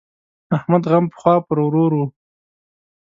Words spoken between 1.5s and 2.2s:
ورور وو.